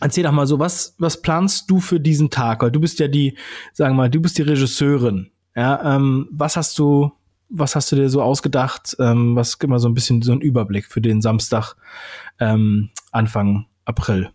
erzähl 0.00 0.24
doch 0.24 0.32
mal 0.32 0.46
so, 0.46 0.58
was, 0.58 0.94
was 0.98 1.22
planst 1.22 1.70
du 1.70 1.80
für 1.80 1.98
diesen 1.98 2.30
Tag? 2.30 2.62
Weil 2.62 2.70
du 2.70 2.80
bist 2.80 2.98
ja 2.98 3.08
die, 3.08 3.36
sagen 3.72 3.94
wir 3.94 4.02
mal, 4.02 4.10
du 4.10 4.20
bist 4.20 4.38
die 4.38 4.42
Regisseurin. 4.42 5.30
Ja, 5.56 5.96
ähm, 5.96 6.28
was 6.30 6.56
hast 6.56 6.78
du, 6.78 7.12
was 7.48 7.74
hast 7.74 7.90
du 7.90 7.96
dir 7.96 8.10
so 8.10 8.22
ausgedacht? 8.22 8.96
Ähm, 9.00 9.34
was 9.34 9.58
gibt 9.58 9.70
mal 9.70 9.78
so 9.78 9.88
ein 9.88 9.94
bisschen 9.94 10.22
so 10.22 10.32
einen 10.32 10.42
Überblick 10.42 10.86
für 10.86 11.00
den 11.00 11.22
Samstag 11.22 11.74
ähm, 12.38 12.90
Anfang 13.12 13.66
April? 13.86 14.30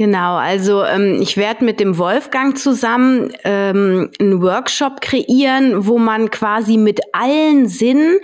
Genau, 0.00 0.36
also 0.36 0.82
ähm, 0.82 1.20
ich 1.20 1.36
werde 1.36 1.62
mit 1.62 1.78
dem 1.78 1.98
Wolfgang 1.98 2.56
zusammen 2.56 3.34
ähm, 3.44 4.10
einen 4.18 4.40
Workshop 4.40 5.02
kreieren, 5.02 5.86
wo 5.86 5.98
man 5.98 6.30
quasi 6.30 6.78
mit 6.78 7.00
allen 7.12 7.68
Sinnen 7.68 8.18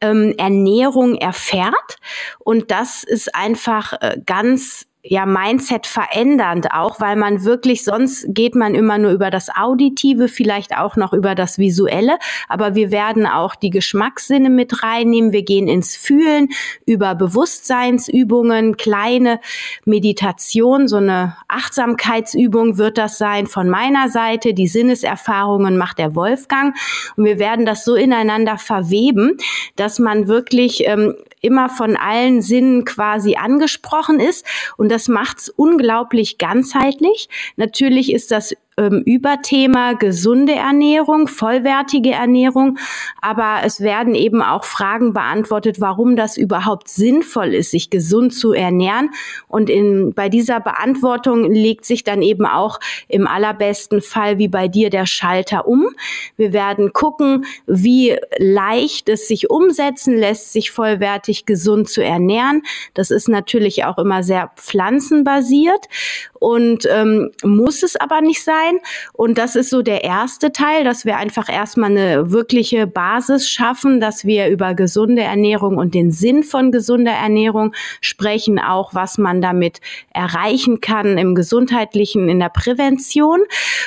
ähm, 0.00 0.32
Ernährung 0.38 1.16
erfährt. 1.16 1.98
Und 2.38 2.70
das 2.70 3.04
ist 3.04 3.34
einfach 3.34 3.92
äh, 4.00 4.16
ganz 4.24 4.86
ja 5.08 5.26
Mindset 5.26 5.86
verändernd 5.86 6.72
auch, 6.72 7.00
weil 7.00 7.16
man 7.16 7.44
wirklich 7.44 7.84
sonst 7.84 8.26
geht 8.28 8.54
man 8.54 8.74
immer 8.74 8.98
nur 8.98 9.10
über 9.10 9.30
das 9.30 9.48
Auditive, 9.48 10.28
vielleicht 10.28 10.76
auch 10.76 10.96
noch 10.96 11.12
über 11.12 11.34
das 11.34 11.58
Visuelle, 11.58 12.18
aber 12.48 12.74
wir 12.74 12.90
werden 12.90 13.26
auch 13.26 13.54
die 13.54 13.70
Geschmackssinne 13.70 14.50
mit 14.50 14.82
reinnehmen. 14.82 15.32
Wir 15.32 15.42
gehen 15.42 15.66
ins 15.66 15.96
Fühlen 15.96 16.48
über 16.84 17.14
Bewusstseinsübungen, 17.14 18.76
kleine 18.76 19.40
Meditation, 19.84 20.88
so 20.88 20.96
eine 20.96 21.36
Achtsamkeitsübung 21.48 22.76
wird 22.76 22.98
das 22.98 23.18
sein 23.18 23.46
von 23.46 23.68
meiner 23.68 24.10
Seite. 24.10 24.52
Die 24.52 24.68
Sinneserfahrungen 24.68 25.78
macht 25.78 25.98
der 25.98 26.14
Wolfgang 26.14 26.76
und 27.16 27.24
wir 27.24 27.38
werden 27.38 27.64
das 27.64 27.84
so 27.84 27.94
ineinander 27.94 28.58
verweben, 28.58 29.38
dass 29.76 29.98
man 29.98 30.28
wirklich 30.28 30.86
ähm, 30.86 31.14
immer 31.40 31.68
von 31.68 31.96
allen 31.96 32.42
Sinnen 32.42 32.84
quasi 32.84 33.36
angesprochen 33.36 34.20
ist 34.20 34.46
und 34.76 34.90
das 34.90 35.08
macht's 35.08 35.48
unglaublich 35.48 36.38
ganzheitlich. 36.38 37.28
Natürlich 37.56 38.12
ist 38.12 38.30
das 38.30 38.54
ähm, 38.78 39.02
Überthema 39.04 39.92
gesunde 39.94 40.54
Ernährung, 40.54 41.28
vollwertige 41.28 42.12
Ernährung, 42.12 42.78
aber 43.20 43.60
es 43.64 43.80
werden 43.80 44.14
eben 44.14 44.40
auch 44.40 44.64
Fragen 44.64 45.12
beantwortet, 45.12 45.80
warum 45.80 46.16
das 46.16 46.36
überhaupt 46.36 46.88
sinnvoll 46.88 47.54
ist, 47.54 47.72
sich 47.72 47.90
gesund 47.90 48.32
zu 48.32 48.52
ernähren. 48.52 49.10
Und 49.48 49.68
in, 49.68 50.14
bei 50.14 50.28
dieser 50.28 50.60
Beantwortung 50.60 51.50
legt 51.50 51.84
sich 51.84 52.04
dann 52.04 52.22
eben 52.22 52.46
auch 52.46 52.78
im 53.08 53.26
allerbesten 53.26 54.00
Fall 54.00 54.38
wie 54.38 54.48
bei 54.48 54.68
dir 54.68 54.90
der 54.90 55.06
Schalter 55.06 55.66
um. 55.66 55.88
Wir 56.36 56.52
werden 56.52 56.92
gucken, 56.92 57.44
wie 57.66 58.16
leicht 58.38 59.08
es 59.08 59.28
sich 59.28 59.50
umsetzen 59.50 60.16
lässt, 60.16 60.52
sich 60.52 60.70
vollwertig 60.70 61.44
gesund 61.44 61.88
zu 61.88 62.02
ernähren. 62.02 62.62
Das 62.94 63.10
ist 63.10 63.28
natürlich 63.28 63.84
auch 63.84 63.98
immer 63.98 64.22
sehr 64.22 64.52
pflanzenbasiert 64.56 65.86
und 66.34 66.86
ähm, 66.90 67.30
muss 67.42 67.82
es 67.82 67.96
aber 67.96 68.20
nicht 68.20 68.42
sein. 68.68 68.80
Und 69.12 69.38
das 69.38 69.56
ist 69.56 69.70
so 69.70 69.82
der 69.82 70.04
erste 70.04 70.52
Teil, 70.52 70.84
dass 70.84 71.04
wir 71.04 71.16
einfach 71.16 71.48
erstmal 71.48 71.90
eine 71.90 72.30
wirkliche 72.30 72.86
Basis 72.86 73.48
schaffen, 73.48 74.00
dass 74.00 74.24
wir 74.24 74.48
über 74.48 74.74
gesunde 74.74 75.22
Ernährung 75.22 75.76
und 75.76 75.94
den 75.94 76.10
Sinn 76.10 76.42
von 76.42 76.72
gesunder 76.72 77.12
Ernährung 77.12 77.74
sprechen, 78.00 78.58
auch 78.58 78.94
was 78.94 79.18
man 79.18 79.40
damit 79.40 79.80
erreichen 80.12 80.80
kann 80.80 81.18
im 81.18 81.34
gesundheitlichen, 81.34 82.28
in 82.28 82.40
der 82.40 82.50
Prävention. 82.50 83.40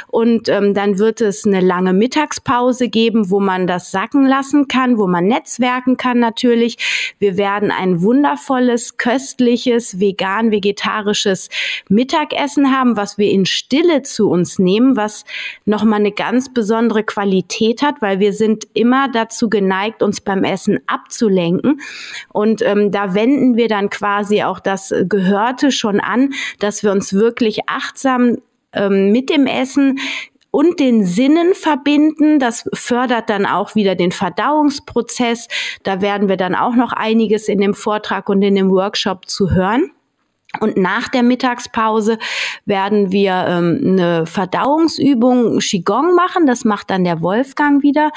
Und 0.07 0.49
ähm, 0.49 0.73
dann 0.73 0.97
wird 0.97 1.21
es 1.21 1.45
eine 1.45 1.61
lange 1.61 1.93
Mittagspause 1.93 2.89
geben, 2.89 3.29
wo 3.29 3.39
man 3.39 3.67
das 3.67 3.91
sacken 3.91 4.25
lassen 4.25 4.67
kann, 4.67 4.97
wo 4.97 5.07
man 5.07 5.25
netzwerken 5.25 5.97
kann 5.97 6.19
natürlich. 6.19 6.77
Wir 7.19 7.37
werden 7.37 7.71
ein 7.71 8.01
wundervolles, 8.01 8.97
köstliches, 8.97 9.99
vegan-vegetarisches 9.99 11.49
Mittagessen 11.89 12.75
haben, 12.75 12.97
was 12.97 13.17
wir 13.17 13.29
in 13.29 13.45
Stille 13.45 14.01
zu 14.01 14.29
uns 14.29 14.59
nehmen 14.59 14.70
Unternehmen, 14.71 14.95
was 14.95 15.25
nochmal 15.65 15.99
eine 15.99 16.11
ganz 16.11 16.53
besondere 16.53 17.03
Qualität 17.03 17.81
hat, 17.81 18.01
weil 18.01 18.19
wir 18.19 18.33
sind 18.33 18.67
immer 18.73 19.09
dazu 19.09 19.49
geneigt, 19.49 20.03
uns 20.03 20.21
beim 20.21 20.43
Essen 20.43 20.79
abzulenken. 20.87 21.81
Und 22.29 22.61
ähm, 22.61 22.91
da 22.91 23.13
wenden 23.13 23.57
wir 23.57 23.67
dann 23.67 23.89
quasi 23.89 24.43
auch 24.43 24.59
das 24.59 24.93
Gehörte 25.07 25.71
schon 25.71 25.99
an, 25.99 26.31
dass 26.59 26.83
wir 26.83 26.91
uns 26.91 27.13
wirklich 27.13 27.61
achtsam 27.67 28.37
ähm, 28.73 29.11
mit 29.11 29.29
dem 29.29 29.47
Essen 29.47 29.99
und 30.51 30.79
den 30.79 31.05
Sinnen 31.05 31.53
verbinden. 31.53 32.39
Das 32.39 32.69
fördert 32.73 33.29
dann 33.29 33.45
auch 33.45 33.75
wieder 33.75 33.95
den 33.95 34.11
Verdauungsprozess. 34.11 35.47
Da 35.83 36.01
werden 36.01 36.27
wir 36.27 36.37
dann 36.37 36.55
auch 36.55 36.75
noch 36.75 36.91
einiges 36.93 37.47
in 37.47 37.59
dem 37.59 37.73
Vortrag 37.73 38.29
und 38.29 38.41
in 38.41 38.55
dem 38.55 38.69
Workshop 38.69 39.29
zu 39.29 39.51
hören. 39.51 39.91
Und 40.59 40.75
nach 40.75 41.07
der 41.07 41.23
Mittagspause 41.23 42.19
werden 42.65 43.13
wir 43.13 43.45
ähm, 43.47 43.79
eine 43.81 44.25
Verdauungsübung 44.25 45.59
Qigong 45.59 46.13
machen. 46.13 46.45
Das 46.45 46.65
macht 46.65 46.89
dann 46.89 47.05
der 47.05 47.21
Wolfgang 47.21 47.81
wieder. 47.83 48.11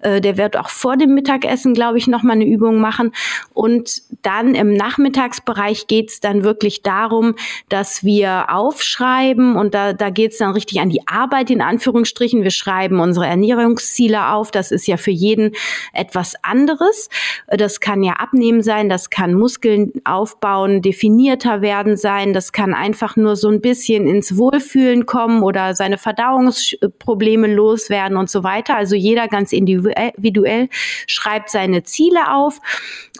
Äh, 0.00 0.20
der 0.20 0.36
wird 0.36 0.58
auch 0.58 0.68
vor 0.68 0.98
dem 0.98 1.14
Mittagessen, 1.14 1.72
glaube 1.72 1.96
ich, 1.96 2.06
nochmal 2.06 2.36
eine 2.36 2.44
Übung 2.44 2.80
machen. 2.80 3.12
Und 3.54 4.02
dann 4.20 4.54
im 4.54 4.74
Nachmittagsbereich 4.74 5.86
geht's 5.86 6.20
dann 6.20 6.44
wirklich 6.44 6.82
darum, 6.82 7.34
dass 7.70 8.04
wir 8.04 8.50
aufschreiben 8.50 9.56
und 9.56 9.72
da, 9.72 9.94
da 9.94 10.10
geht's 10.10 10.36
dann 10.36 10.52
richtig 10.52 10.80
an 10.80 10.90
die 10.90 11.08
Arbeit 11.08 11.48
in 11.48 11.62
Anführungsstrichen. 11.62 12.42
Wir 12.42 12.50
schreiben 12.50 13.00
unsere 13.00 13.26
Ernährungsziele 13.26 14.28
auf. 14.32 14.50
Das 14.50 14.70
ist 14.70 14.86
ja 14.86 14.98
für 14.98 15.12
jeden 15.12 15.52
etwas 15.94 16.34
anderes. 16.42 17.08
Das 17.46 17.80
kann 17.80 18.02
ja 18.02 18.14
abnehmen 18.14 18.62
sein, 18.62 18.90
das 18.90 19.08
kann 19.08 19.32
Muskeln 19.32 19.92
aufbauen, 20.04 20.82
definierter 20.82 21.62
werden 21.62 21.69
werden 21.70 21.96
sein. 21.96 22.32
Das 22.32 22.50
kann 22.50 22.74
einfach 22.74 23.14
nur 23.14 23.36
so 23.36 23.48
ein 23.48 23.60
bisschen 23.60 24.08
ins 24.08 24.36
Wohlfühlen 24.36 25.06
kommen 25.06 25.44
oder 25.44 25.74
seine 25.76 25.98
Verdauungsprobleme 25.98 27.46
loswerden 27.46 28.16
und 28.16 28.28
so 28.28 28.42
weiter. 28.42 28.74
Also 28.74 28.96
jeder 28.96 29.28
ganz 29.28 29.52
individuell 29.52 30.68
schreibt 31.06 31.48
seine 31.48 31.84
Ziele 31.84 32.34
auf 32.34 32.58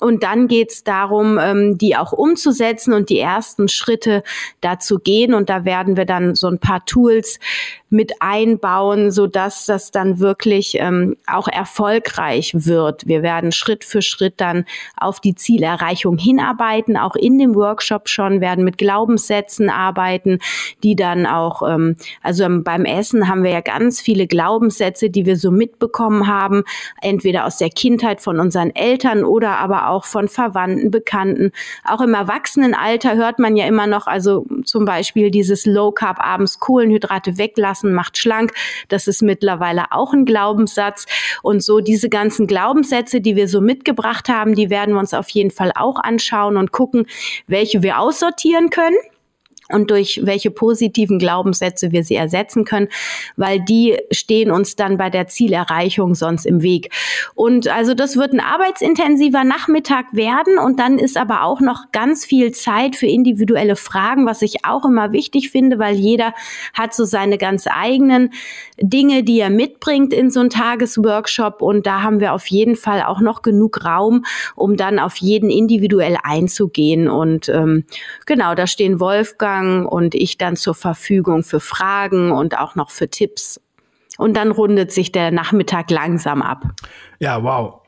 und 0.01 0.25
dann 0.25 0.49
geht 0.49 0.73
es 0.73 0.83
darum, 0.83 1.39
ähm, 1.39 1.79
die 1.79 1.97
auch 1.97 2.13
umzusetzen 2.13 2.93
und 2.93 3.09
die 3.09 3.21
ersten 3.21 3.69
Schritte 3.69 4.25
dazu 4.61 4.99
gehen. 4.99 5.33
Und 5.33 5.49
da 5.49 5.65
werden 5.65 5.97
wir 5.97 6.07
dann 6.07 6.35
so 6.35 6.49
ein 6.49 6.59
paar 6.59 6.85
Tools 6.87 7.39
mit 7.91 8.13
einbauen, 8.21 9.11
so 9.11 9.27
dass 9.27 9.67
das 9.67 9.91
dann 9.91 10.21
wirklich 10.21 10.77
ähm, 10.79 11.17
auch 11.27 11.49
erfolgreich 11.49 12.53
wird. 12.55 13.07
Wir 13.07 13.23
werden 13.23 13.51
Schritt 13.51 13.85
für 13.85 14.01
Schritt 14.01 14.35
dann 14.41 14.65
auf 14.97 15.19
die 15.19 15.35
Zielerreichung 15.35 16.17
hinarbeiten, 16.17 16.97
auch 16.97 17.17
in 17.17 17.39
dem 17.39 17.57
Workshop 17.57 18.09
schon, 18.09 18.41
werden 18.41 18.65
mit 18.65 18.79
Glaubenssätzen 18.79 19.71
arbeiten, 19.71 20.39
die 20.85 20.95
dann 20.95 21.27
auch, 21.27 21.69
ähm, 21.69 21.97
also 22.23 22.47
beim 22.63 22.85
Essen 22.85 23.29
haben 23.29 23.43
wir 23.43 23.51
ja 23.51 23.61
ganz 23.61 24.01
viele 24.01 24.29
Glaubenssätze, 24.29 25.11
die 25.11 25.27
wir 25.27 25.37
so 25.37 25.51
mitbekommen 25.51 26.29
haben, 26.29 26.63
entweder 27.03 27.45
aus 27.45 27.59
der 27.59 27.71
Kindheit 27.71 28.21
von 28.21 28.39
unseren 28.39 28.71
Eltern 28.71 29.25
oder 29.25 29.59
aber 29.59 29.89
auch 29.89 30.05
von 30.05 30.29
Verwandten, 30.29 30.93
Bekannten. 30.93 31.51
Auch 31.85 32.01
im 32.01 32.15
Erwachsenenalter 32.15 33.17
hört 33.17 33.41
man 33.41 33.57
ja 33.57 33.67
immer 33.67 33.89
noch, 33.89 34.07
also 34.07 34.47
zum 34.65 34.85
Beispiel 34.85 35.33
dieses 35.33 35.67
Low 35.67 35.91
Carb 35.91 36.21
abends 36.21 36.61
Kohlenhydrate 36.61 37.37
weglassen 37.37 37.80
macht 37.83 38.19
schlank. 38.19 38.53
Das 38.89 39.07
ist 39.07 39.23
mittlerweile 39.23 39.93
auch 39.93 40.13
ein 40.13 40.25
Glaubenssatz. 40.25 41.07
Und 41.43 41.63
so 41.63 41.81
diese 41.81 42.09
ganzen 42.09 42.47
Glaubenssätze, 42.47 43.21
die 43.21 43.37
wir 43.37 43.49
so 43.49 43.61
mitgebracht 43.61 44.29
haben, 44.29 44.55
die 44.55 44.71
werden 44.71 44.95
wir 44.95 45.01
uns 45.01 45.15
auf 45.15 45.29
jeden 45.31 45.51
Fall 45.51 45.73
auch 45.75 45.97
anschauen 45.97 46.57
und 46.57 46.73
gucken, 46.73 47.07
welche 47.47 47.83
wir 47.83 47.99
aussortieren 47.99 48.71
können 48.71 48.97
und 49.73 49.91
durch 49.91 50.21
welche 50.25 50.51
positiven 50.51 51.19
Glaubenssätze 51.19 51.93
wir 51.93 52.05
sie 52.05 52.17
ersetzen 52.17 52.65
können, 52.65 52.89
weil 53.37 53.61
die 53.61 53.99
stehen 54.11 54.51
uns 54.51 54.77
dann 54.77 54.97
bei 54.97 55.11
der 55.11 55.27
Zielerreichung 55.27 56.15
sonst 56.15 56.47
im 56.47 56.63
Weg. 56.63 56.91
Und 57.35 57.69
also 57.69 57.95
das 57.95 58.17
wird 58.17 58.33
ein 58.33 58.41
arbeitsintensiver 58.41 59.45
Nachmittag 59.45 60.07
werden 60.13 60.59
und 60.59 60.79
dann 60.79 60.99
ist 60.99 61.17
aber 61.17 61.45
auch 61.45 61.61
noch 61.61 61.93
ganz 61.93 62.25
viel 62.25 62.53
Zeit 62.53 62.97
für 62.97 63.07
individuelle 63.07 63.77
Fragen, 63.77 64.27
was 64.27 64.43
ich 64.43 64.65
auch 64.65 64.85
immer 64.85 65.13
wichtig 65.13 65.51
finde, 65.51 65.79
weil 65.79 65.95
jeder 65.95 66.35
hat 66.75 66.95
so 66.95 67.05
seine 67.05 67.39
ganz 67.39 67.67
eigenen 67.67 68.31
Dinge, 68.79 69.23
die 69.23 69.41
er 69.41 69.51
mitbringt 69.51 70.13
in 70.13 70.31
so 70.31 70.41
einen 70.41 70.51
Tagesworkshop 70.51 71.63
und 71.63 71.87
da 71.87 72.03
haben 72.03 72.21
wir 72.21 72.33
auf 72.33 72.47
jeden 72.47 72.77
Fall 72.77 73.03
auch 73.03 73.21
noch 73.21 73.43
genug 73.43 73.85
Raum, 73.85 74.25
um 74.55 74.77
dann 74.77 74.99
auf 74.99 75.17
jeden 75.17 75.51
individuell 75.51 76.17
einzugehen 76.23 77.09
und 77.09 77.49
ähm, 77.49 77.85
genau, 78.27 78.55
da 78.55 78.67
stehen 78.67 79.01
Wolfgang 79.01 79.60
Wolfgang 79.61 79.91
und 79.91 80.15
ich 80.15 80.39
dann 80.39 80.57
zur 80.57 80.75
Verfügung 80.75 81.43
für 81.43 81.61
Fragen 81.61 82.33
und 82.33 82.59
auch 82.59 82.75
noch 82.75 82.91
für 82.91 83.09
Tipps. 83.09 83.61
Und 84.19 84.37
dann 84.37 84.51
rundet 84.51 84.93
sich 84.93 85.13
der 85.13 85.31
Nachmittag 85.31 85.91
langsam 85.91 86.43
ab. 86.43 86.65
Ja, 87.21 87.43
wow. 87.43 87.81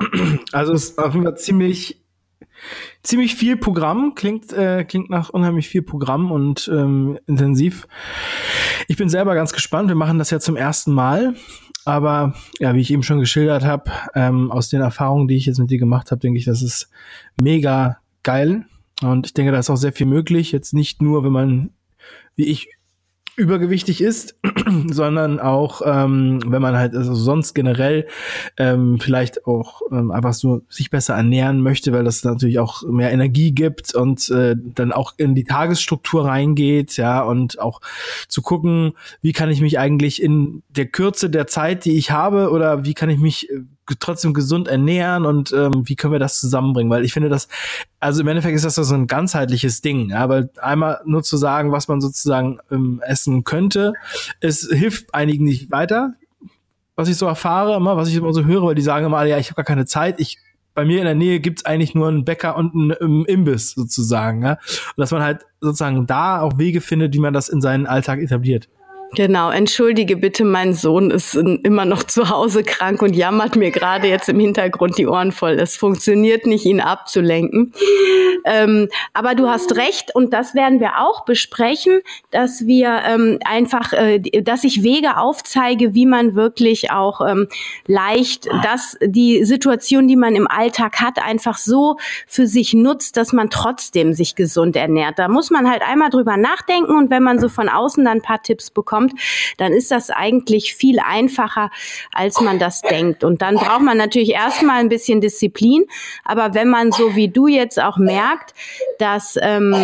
Also 0.53 0.73
es 0.73 0.91
ist 0.91 0.99
auf 0.99 1.15
jeden 1.15 1.27
Fall 1.27 1.37
ziemlich, 1.37 2.03
ziemlich 3.03 3.35
viel 3.35 3.57
Programm, 3.57 4.15
klingt, 4.15 4.53
äh, 4.53 4.85
klingt 4.85 5.11
nach 5.11 5.31
unheimlich 5.31 5.69
viel 5.69 5.83
Programm 5.83 6.31
und 6.31 6.71
ähm, 6.73 7.19
intensiv. 7.27 7.87
Ich 8.89 8.97
bin 8.97 9.09
selber 9.09 9.35
ganz 9.35 9.53
gespannt. 9.53 9.89
Wir 9.89 9.95
machen 9.95 10.19
das 10.19 10.31
ja 10.31 10.41
zum 10.41 10.57
ersten 10.57 10.93
Mal. 10.93 11.35
Aber 11.85 12.35
ja, 12.61 12.75
wie 12.75 12.81
ich 12.81 12.93
eben 12.93 13.03
schon 13.03 13.19
geschildert 13.19 13.65
habe, 13.65 13.91
ähm, 14.15 14.53
aus 14.53 14.69
den 14.69 14.81
Erfahrungen, 14.81 15.27
die 15.27 15.37
ich 15.37 15.47
jetzt 15.47 15.59
mit 15.59 15.71
dir 15.71 15.79
gemacht 15.79 16.13
habe, 16.13 16.21
denke 16.21 16.39
ich, 16.39 16.45
das 16.45 16.63
ist 16.63 16.89
mega 17.41 17.99
geil. 18.23 18.67
Und 19.03 19.27
ich 19.27 19.35
denke, 19.35 19.53
da 19.53 19.59
ist 19.59 19.71
auch 19.71 19.77
sehr 19.77 19.93
viel 19.93 20.07
möglich. 20.07 20.53
Jetzt 20.53 20.75
nicht 20.75 21.03
nur, 21.03 21.25
wenn 21.25 21.33
man, 21.33 21.71
wie 22.37 22.47
ich, 22.47 22.69
übergewichtig 23.37 24.03
ist, 24.03 24.39
sondern 24.91 25.41
auch, 25.41 25.81
ähm, 25.85 26.41
wenn 26.47 26.61
man 26.61 26.77
halt 26.77 26.95
also 26.95 27.15
sonst 27.15 27.55
generell 27.55 28.07
ähm, 28.59 28.99
vielleicht 29.01 29.47
auch 29.47 29.81
ähm, 29.91 30.11
einfach 30.11 30.35
so 30.35 30.63
sich 30.69 30.91
besser 30.91 31.15
ernähren 31.15 31.63
möchte, 31.63 31.93
weil 31.93 32.05
das 32.05 32.25
natürlich 32.25 32.59
auch 32.59 32.83
mehr 32.83 33.11
Energie 33.11 33.53
gibt 33.53 33.95
und 33.95 34.29
äh, 34.31 34.55
dann 34.59 34.93
auch 34.93 35.15
in 35.17 35.35
die 35.35 35.45
Tagesstruktur 35.45 36.27
reingeht, 36.27 36.99
ja, 36.99 37.23
und 37.23 37.59
auch 37.59 37.81
zu 38.29 38.43
gucken, 38.43 38.93
wie 39.23 39.33
kann 39.33 39.51
ich 39.51 39.63
mich 39.63 39.79
eigentlich 39.79 40.23
in 40.23 40.63
der 40.69 40.87
Kürze 40.87 41.31
der 41.31 41.47
Zeit, 41.47 41.87
die 41.87 41.97
ich 41.97 42.11
habe, 42.11 42.51
oder 42.51 42.85
wie 42.85 42.95
kann 42.95 43.09
ich 43.09 43.19
mich 43.19 43.49
äh, 43.51 43.61
trotzdem 43.99 44.35
gesund 44.35 44.69
ernähren 44.69 45.25
und 45.25 45.53
ähm, 45.53 45.83
wie 45.85 45.97
können 45.97 46.13
wir 46.13 46.21
das 46.21 46.39
zusammenbringen? 46.39 46.91
Weil 46.91 47.05
ich 47.05 47.15
finde, 47.15 47.31
das, 47.31 47.49
also 48.03 48.21
im 48.21 48.29
Endeffekt 48.29 48.57
ist 48.57 48.65
das 48.65 48.75
so 48.75 48.95
ein 48.95 49.07
ganzheitliches 49.07 49.81
Ding. 49.81 50.11
Weil 50.11 50.51
einmal 50.61 51.01
nur 51.05 51.23
zu 51.23 51.37
sagen, 51.37 51.71
was 51.71 51.87
man 51.87 52.01
sozusagen 52.01 52.59
ähm, 52.73 53.01
essen 53.07 53.45
könnte, 53.45 53.93
es 54.41 54.69
hilft 54.71 55.15
einigen 55.15 55.45
nicht 55.45 55.71
weiter, 55.71 56.15
was 56.97 57.09
ich 57.09 57.17
so 57.17 57.27
erfahre, 57.27 57.77
immer, 57.77 57.97
was 57.97 58.09
ich 58.09 58.17
immer 58.17 58.33
so 58.33 58.45
höre, 58.45 58.65
weil 58.65 58.75
die 58.75 58.83
sagen 58.83 59.07
immer, 59.07 59.25
ja, 59.25 59.39
ich 59.39 59.51
habe 59.51 59.57
gar 59.57 59.65
keine 59.65 59.87
Zeit, 59.87 60.19
ich 60.19 60.39
bei 60.75 60.85
mir 60.85 60.99
in 60.99 61.05
der 61.05 61.15
Nähe 61.15 61.39
gibt's 61.39 61.65
eigentlich 61.65 61.95
nur 61.95 62.09
einen 62.09 62.25
Bäcker 62.25 62.57
und 62.57 62.75
einen, 62.75 62.93
einen 62.93 63.25
Imbiss 63.27 63.71
sozusagen. 63.71 64.43
Ja? 64.43 64.53
Und 64.53 64.97
dass 64.97 65.13
man 65.13 65.23
halt 65.23 65.43
sozusagen 65.61 66.07
da 66.07 66.41
auch 66.41 66.59
Wege 66.59 66.81
findet, 66.81 67.15
wie 67.15 67.21
man 67.21 67.33
das 67.33 67.49
in 67.49 67.61
seinen 67.61 67.87
Alltag 67.87 68.19
etabliert. 68.19 68.69
Genau, 69.15 69.51
entschuldige 69.51 70.17
bitte, 70.17 70.43
mein 70.43 70.73
Sohn 70.73 71.11
ist 71.11 71.35
immer 71.35 71.85
noch 71.85 72.03
zu 72.03 72.31
Hause 72.31 72.63
krank 72.63 73.03
und 73.03 73.15
jammert 73.15 73.57
mir 73.57 73.71
gerade 73.71 74.07
jetzt 74.09 74.31
im 74.31 74.41
Hintergrund 74.41 74.97
die 74.97 75.07
Ohren 75.07 75.33
voll. 75.33 75.53
Es 75.53 75.77
funktioniert 75.77 76.47
nicht, 76.47 76.65
ihn 76.65 76.81
abzulenken. 76.81 77.75
Ähm, 78.45 78.89
aber 79.13 79.35
du 79.35 79.49
hast 79.49 79.77
recht 79.77 80.15
und 80.15 80.33
das 80.33 80.55
werden 80.55 80.81
wir 80.81 80.99
auch 80.99 81.25
besprechen, 81.25 82.01
dass 82.31 82.67
wir 82.67 83.03
ähm, 83.07 83.39
einfach, 83.45 83.93
äh, 83.93 84.19
dass 84.19 84.65
ich 84.65 84.83
Wege 84.83 85.19
aufzeige, 85.19 85.95
wie 85.95 86.07
man 86.07 86.35
wirklich 86.35 86.91
auch 86.91 87.21
ähm, 87.21 87.49
leicht, 87.87 88.49
dass 88.65 88.97
die 89.05 89.45
Situation, 89.45 90.09
die 90.09 90.17
man 90.17 90.35
im 90.35 90.49
Alltag 90.49 91.01
hat, 91.01 91.23
einfach 91.23 91.59
so 91.59 91.99
für 92.27 92.47
sich 92.47 92.73
nutzt, 92.73 93.17
dass 93.17 93.33
man 93.33 93.51
trotzdem 93.51 94.15
sich 94.15 94.35
gesund 94.35 94.75
ernährt. 94.75 95.19
Da 95.19 95.29
muss 95.29 95.51
man 95.51 95.71
halt 95.71 95.83
einmal 95.83 96.11
drüber 96.11 96.37
nachdenken 96.37 96.97
und 96.97 97.11
wenn 97.11 97.23
man 97.23 97.39
so 97.39 97.49
von 97.49 97.69
außen 97.69 98.05
dann 98.05 98.19
ein 98.19 98.23
paar 98.23 98.43
Tipps 98.43 98.71
bekommt, 98.71 99.02
kommt, 99.03 99.21
dann 99.59 99.73
ist 99.73 99.91
das 99.91 100.11
eigentlich 100.11 100.75
viel 100.75 100.99
einfacher, 101.01 101.71
als 102.13 102.41
man 102.41 102.59
das 102.59 102.83
denkt. 102.83 103.25
Und 103.25 103.43
dann 103.43 103.57
braucht 103.57 103.83
man 103.83 103.97
natürlich 103.97 104.31
erstmal 104.31 104.81
ein 104.81 104.89
bisschen 104.89 105.21
Disziplin. 105.21 105.85
Aber 106.25 106.55
wenn 106.55 106.69
man 106.69 106.93
so 106.93 107.15
wie 107.15 107.29
du 107.29 107.47
jetzt 107.47 107.81
auch 107.81 107.99
merkt, 107.99 108.55
dass 108.99 109.39
ähm, 109.41 109.75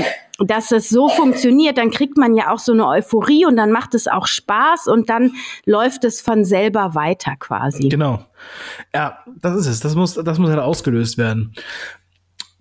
dass 0.40 0.70
es 0.70 0.88
so 0.88 1.08
funktioniert, 1.08 1.78
dann 1.78 1.90
kriegt 1.90 2.16
man 2.16 2.36
ja 2.36 2.52
auch 2.52 2.60
so 2.60 2.70
eine 2.70 2.86
Euphorie 2.86 3.44
und 3.44 3.56
dann 3.56 3.72
macht 3.72 3.96
es 3.96 4.06
auch 4.06 4.28
Spaß 4.28 4.86
und 4.86 5.10
dann 5.10 5.32
läuft 5.64 6.04
es 6.04 6.20
von 6.20 6.44
selber 6.44 6.94
weiter 6.94 7.34
quasi. 7.36 7.88
Genau. 7.88 8.24
Ja, 8.94 9.18
das 9.40 9.56
ist 9.56 9.66
es. 9.66 9.80
Das 9.80 9.96
muss, 9.96 10.14
das 10.14 10.38
muss 10.38 10.50
halt 10.50 10.60
ausgelöst 10.60 11.18
werden 11.18 11.54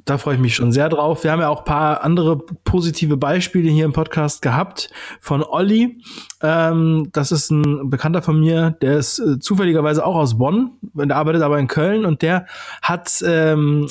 da 0.07 0.17
freue 0.17 0.35
ich 0.35 0.41
mich 0.41 0.55
schon 0.55 0.71
sehr 0.71 0.87
drauf. 0.87 1.23
Wir 1.23 1.31
haben 1.31 1.41
ja 1.41 1.49
auch 1.49 1.65
paar 1.65 2.03
andere 2.03 2.37
positive 2.37 3.17
Beispiele 3.17 3.69
hier 3.69 3.85
im 3.85 3.93
Podcast 3.93 4.41
gehabt 4.41 4.89
von 5.19 5.43
Olli. 5.43 6.01
Ähm, 6.41 7.09
das 7.11 7.31
ist 7.31 7.51
ein 7.51 7.89
Bekannter 7.89 8.21
von 8.21 8.39
mir, 8.39 8.71
der 8.81 8.97
ist 8.97 9.19
äh, 9.19 9.37
zufälligerweise 9.39 10.05
auch 10.05 10.15
aus 10.15 10.37
Bonn, 10.37 10.71
der 10.81 11.15
arbeitet 11.15 11.41
aber 11.41 11.59
in 11.59 11.67
Köln 11.67 12.05
und 12.05 12.21
der 12.21 12.47
hat 12.81 13.21
ähm, 13.25 13.87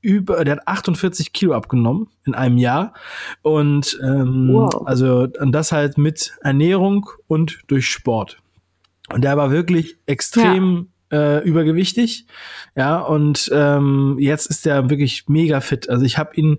über, 0.00 0.44
der 0.44 0.56
hat 0.56 0.66
48 0.66 1.32
Kilo 1.32 1.52
abgenommen 1.52 2.08
in 2.24 2.34
einem 2.34 2.58
Jahr. 2.58 2.94
Und 3.42 3.98
ähm, 4.02 4.50
wow. 4.52 4.86
also 4.86 5.28
und 5.38 5.52
das 5.52 5.72
halt 5.72 5.98
mit 5.98 6.32
Ernährung 6.42 7.10
und 7.28 7.60
durch 7.68 7.86
Sport. 7.86 8.38
Und 9.12 9.22
der 9.22 9.36
war 9.36 9.50
wirklich 9.50 9.98
extrem. 10.06 10.89
Äh, 11.10 11.42
übergewichtig. 11.44 12.26
Ja, 12.76 13.00
und 13.00 13.50
ähm, 13.52 14.16
jetzt 14.18 14.46
ist 14.46 14.66
der 14.66 14.90
wirklich 14.90 15.28
mega 15.28 15.60
fit. 15.60 15.88
Also 15.88 16.04
ich 16.04 16.18
habe 16.18 16.34
ihn 16.34 16.58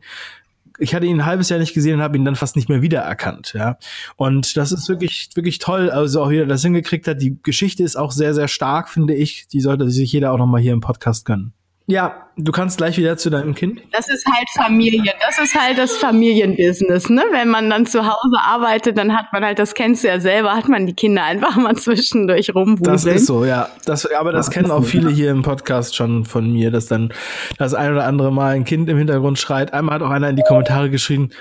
ich 0.82 0.96
hatte 0.96 1.06
ihn 1.06 1.20
ein 1.20 1.26
halbes 1.28 1.50
Jahr 1.50 1.60
nicht 1.60 1.76
gesehen 1.76 1.96
und 1.96 2.02
habe 2.02 2.18
ihn 2.18 2.26
dann 2.26 2.36
fast 2.36 2.56
nicht 2.56 2.68
mehr 2.68 2.82
wiedererkannt, 2.82 3.54
ja. 3.54 3.78
Und 4.16 4.58
das 4.58 4.72
ist 4.72 4.90
wirklich, 4.90 5.30
wirklich 5.36 5.60
toll, 5.60 5.92
also 5.92 6.24
auch 6.24 6.32
wieder 6.32 6.48
das 6.48 6.64
hingekriegt 6.64 7.08
hat. 7.08 7.22
Die 7.22 7.38
Geschichte 7.44 7.84
ist 7.84 7.96
auch 7.96 8.12
sehr, 8.12 8.34
sehr 8.34 8.48
stark, 8.48 8.90
finde 8.90 9.14
ich. 9.14 9.48
Die 9.48 9.62
sollte 9.62 9.88
sich 9.92 10.12
jeder 10.12 10.32
auch 10.32 10.40
noch 10.40 10.48
mal 10.48 10.60
hier 10.60 10.74
im 10.74 10.82
Podcast 10.82 11.26
gönnen. 11.26 11.54
Ja, 11.88 12.28
du 12.38 12.52
kannst 12.52 12.78
gleich 12.78 12.98
wieder 12.98 13.18
zu 13.18 13.30
deinem 13.30 13.56
Kind. 13.56 13.82
Das 13.92 14.08
ist 14.08 14.26
halt 14.26 14.48
Familie. 14.56 15.14
Das 15.20 15.40
ist 15.40 15.60
halt 15.60 15.78
das 15.78 15.98
Familienbusiness, 15.98 17.10
ne? 17.10 17.24
Wenn 17.32 17.50
man 17.50 17.70
dann 17.70 17.86
zu 17.86 18.06
Hause 18.06 18.38
arbeitet, 18.40 18.98
dann 18.98 19.14
hat 19.14 19.34
man 19.34 19.44
halt, 19.44 19.60
das 19.60 19.74
kennst 19.74 20.04
du 20.04 20.08
ja 20.08 20.20
selber, 20.20 20.54
hat 20.54 20.70
man 20.70 20.86
die 20.86 20.94
Kinder 20.94 21.24
einfach 21.24 21.56
mal 21.58 21.76
zwischendurch 21.78 22.54
rumwuseln. 22.56 22.94
Das 22.94 23.06
ist 23.06 23.26
so, 23.26 23.46
ja. 23.46 23.68
Das, 23.86 24.06
aber 24.06 24.32
das 24.32 24.48
ja, 24.48 24.54
kennen 24.54 24.72
auch 24.72 24.86
viele 24.86 25.10
hier 25.10 25.32
im 25.32 25.42
Podcast 25.42 25.96
schon 25.96 26.24
von 26.24 26.52
mir, 26.54 26.72
dass 26.72 26.86
dann 26.86 27.14
das 27.58 27.74
ein 27.74 27.92
oder 27.92 28.06
andere 28.06 28.32
Mal 28.32 28.56
ein 28.56 28.64
Kind 28.64 28.88
im 28.90 28.98
Hintergrund 28.98 29.40
schreit. 29.40 29.74
Einmal 29.74 29.96
hat 29.96 30.02
auch 30.02 30.12
einer 30.12 30.30
in 30.30 30.36
die 30.36 30.44
Kommentare 30.44 30.90
geschrieben, 30.90 31.32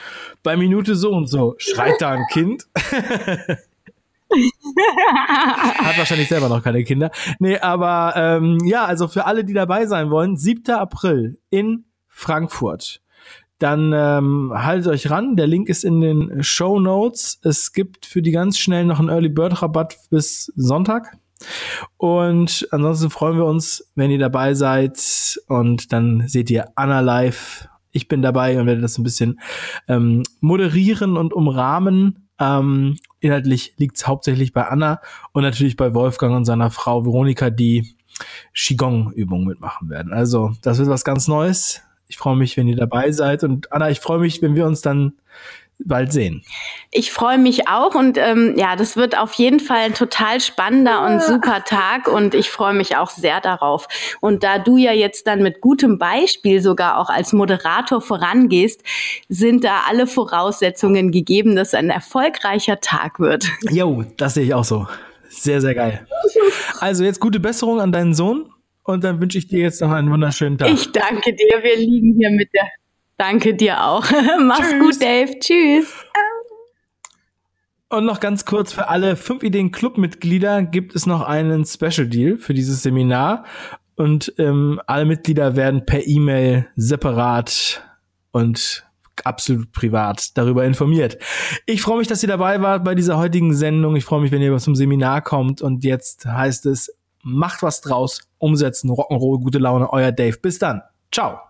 bei 0.42 0.56
Minute 0.56 0.96
so 0.96 1.10
und 1.10 1.26
so, 1.26 1.54
schreit 1.58 2.00
da 2.00 2.10
ein 2.10 2.26
Kind. 2.32 2.66
Hat 4.30 5.98
wahrscheinlich 5.98 6.28
selber 6.28 6.48
noch 6.48 6.62
keine 6.62 6.84
Kinder. 6.84 7.10
Nee, 7.38 7.58
aber 7.58 8.14
ähm, 8.16 8.58
ja, 8.64 8.84
also 8.84 9.08
für 9.08 9.26
alle, 9.26 9.44
die 9.44 9.54
dabei 9.54 9.86
sein 9.86 10.10
wollen, 10.10 10.36
7. 10.36 10.74
April 10.74 11.38
in 11.50 11.84
Frankfurt. 12.08 13.02
Dann 13.58 13.92
ähm, 13.94 14.52
haltet 14.54 14.90
euch 14.90 15.10
ran. 15.10 15.36
Der 15.36 15.46
Link 15.46 15.68
ist 15.68 15.84
in 15.84 16.00
den 16.00 16.42
Show 16.42 16.80
Notes. 16.80 17.40
Es 17.42 17.72
gibt 17.72 18.06
für 18.06 18.22
die 18.22 18.30
ganz 18.30 18.58
schnell 18.58 18.86
noch 18.86 18.98
einen 18.98 19.10
Early 19.10 19.28
Bird 19.28 19.60
Rabatt 19.60 19.96
bis 20.08 20.50
Sonntag. 20.56 21.18
Und 21.98 22.66
ansonsten 22.70 23.10
freuen 23.10 23.36
wir 23.36 23.44
uns, 23.44 23.90
wenn 23.94 24.10
ihr 24.10 24.18
dabei 24.18 24.54
seid. 24.54 25.38
Und 25.46 25.92
dann 25.92 26.26
seht 26.26 26.50
ihr 26.50 26.68
Anna 26.74 27.00
live. 27.00 27.68
Ich 27.92 28.08
bin 28.08 28.22
dabei 28.22 28.58
und 28.58 28.66
werde 28.66 28.80
das 28.80 28.96
ein 28.96 29.02
bisschen 29.02 29.40
ähm, 29.88 30.22
moderieren 30.40 31.18
und 31.18 31.34
umrahmen. 31.34 32.28
Ähm, 32.38 32.96
inhaltlich 33.20 33.74
liegt 33.76 33.96
es 33.96 34.06
hauptsächlich 34.06 34.52
bei 34.52 34.66
Anna 34.66 35.00
und 35.32 35.42
natürlich 35.42 35.76
bei 35.76 35.94
Wolfgang 35.94 36.34
und 36.34 36.44
seiner 36.44 36.70
Frau 36.70 37.04
Veronika, 37.04 37.50
die 37.50 37.94
Qigong-Übungen 38.54 39.46
mitmachen 39.46 39.88
werden. 39.88 40.12
Also, 40.12 40.52
das 40.62 40.78
wird 40.78 40.88
was 40.88 41.04
ganz 41.04 41.28
Neues. 41.28 41.82
Ich 42.08 42.18
freue 42.18 42.36
mich, 42.36 42.56
wenn 42.56 42.68
ihr 42.68 42.76
dabei 42.76 43.12
seid. 43.12 43.44
Und 43.44 43.72
Anna, 43.72 43.90
ich 43.90 44.00
freue 44.00 44.18
mich, 44.18 44.42
wenn 44.42 44.54
wir 44.54 44.66
uns 44.66 44.80
dann 44.80 45.12
bald 45.84 46.12
sehen. 46.12 46.42
Ich 46.90 47.12
freue 47.12 47.38
mich 47.38 47.68
auch 47.68 47.94
und 47.94 48.18
ähm, 48.18 48.54
ja, 48.56 48.76
das 48.76 48.96
wird 48.96 49.16
auf 49.18 49.34
jeden 49.34 49.60
Fall 49.60 49.78
ein 49.78 49.94
total 49.94 50.40
spannender 50.40 51.06
und 51.06 51.22
super 51.22 51.64
Tag 51.64 52.08
und 52.08 52.34
ich 52.34 52.50
freue 52.50 52.74
mich 52.74 52.96
auch 52.96 53.10
sehr 53.10 53.40
darauf. 53.40 53.88
Und 54.20 54.42
da 54.42 54.58
du 54.58 54.76
ja 54.76 54.92
jetzt 54.92 55.26
dann 55.26 55.42
mit 55.42 55.60
gutem 55.60 55.98
Beispiel 55.98 56.60
sogar 56.60 56.98
auch 56.98 57.10
als 57.10 57.32
Moderator 57.32 58.00
vorangehst, 58.00 58.82
sind 59.28 59.64
da 59.64 59.82
alle 59.88 60.06
Voraussetzungen 60.06 61.10
gegeben, 61.10 61.56
dass 61.56 61.74
ein 61.74 61.90
erfolgreicher 61.90 62.80
Tag 62.80 63.20
wird. 63.20 63.46
Jo, 63.70 64.04
das 64.16 64.34
sehe 64.34 64.44
ich 64.44 64.54
auch 64.54 64.64
so. 64.64 64.86
Sehr, 65.28 65.60
sehr 65.60 65.74
geil. 65.74 66.06
Also 66.80 67.04
jetzt 67.04 67.20
gute 67.20 67.40
Besserung 67.40 67.80
an 67.80 67.92
deinen 67.92 68.14
Sohn 68.14 68.50
und 68.82 69.04
dann 69.04 69.20
wünsche 69.20 69.38
ich 69.38 69.46
dir 69.46 69.60
jetzt 69.60 69.80
noch 69.80 69.92
einen 69.92 70.10
wunderschönen 70.10 70.58
Tag. 70.58 70.70
Ich 70.70 70.90
danke 70.90 71.32
dir. 71.32 71.62
Wir 71.62 71.76
liegen 71.76 72.16
hier 72.18 72.30
mit 72.30 72.48
der 72.52 72.68
Danke 73.20 73.54
dir 73.54 73.84
auch. 73.84 74.06
Mach's 74.40 74.70
Tschüss. 74.70 74.80
gut, 74.80 75.02
Dave. 75.02 75.38
Tschüss. 75.38 75.92
Und 77.90 78.06
noch 78.06 78.18
ganz 78.18 78.46
kurz 78.46 78.72
für 78.72 78.88
alle 78.88 79.14
5 79.14 79.42
Ideen 79.42 79.72
Club-Mitglieder 79.72 80.62
gibt 80.62 80.94
es 80.94 81.04
noch 81.04 81.20
einen 81.20 81.66
Special 81.66 82.08
Deal 82.08 82.38
für 82.38 82.54
dieses 82.54 82.82
Seminar. 82.82 83.44
Und 83.94 84.32
ähm, 84.38 84.80
alle 84.86 85.04
Mitglieder 85.04 85.54
werden 85.54 85.84
per 85.84 86.06
E-Mail 86.06 86.68
separat 86.76 87.82
und 88.30 88.86
absolut 89.22 89.70
privat 89.72 90.38
darüber 90.38 90.64
informiert. 90.64 91.18
Ich 91.66 91.82
freue 91.82 91.98
mich, 91.98 92.08
dass 92.08 92.22
ihr 92.22 92.28
dabei 92.30 92.62
wart 92.62 92.84
bei 92.84 92.94
dieser 92.94 93.18
heutigen 93.18 93.54
Sendung. 93.54 93.96
Ich 93.96 94.06
freue 94.06 94.22
mich, 94.22 94.32
wenn 94.32 94.40
ihr 94.40 94.56
zum 94.56 94.74
Seminar 94.74 95.20
kommt. 95.20 95.60
Und 95.60 95.84
jetzt 95.84 96.24
heißt 96.24 96.64
es, 96.64 96.90
macht 97.22 97.62
was 97.62 97.82
draus, 97.82 98.22
umsetzen, 98.38 98.88
Rock'n'Roll, 98.88 99.42
gute 99.42 99.58
Laune, 99.58 99.92
euer 99.92 100.10
Dave. 100.10 100.38
Bis 100.38 100.58
dann. 100.58 100.80
Ciao. 101.12 101.49